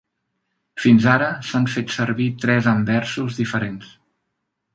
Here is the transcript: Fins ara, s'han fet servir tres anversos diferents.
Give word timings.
Fins 0.85 1.03
ara, 1.15 1.27
s'han 1.49 1.67
fet 1.73 1.93
servir 1.99 2.27
tres 2.45 2.71
anversos 2.73 3.39
diferents. 3.45 3.93